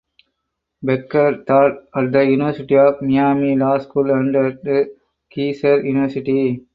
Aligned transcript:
Becker 0.81 1.43
taught 1.45 1.73
at 1.95 2.11
the 2.11 2.25
University 2.25 2.75
of 2.75 3.03
Miami 3.03 3.55
Law 3.55 3.77
School 3.77 4.09
and 4.09 4.35
at 4.35 4.87
Keiser 5.31 5.85
University. 5.85 6.65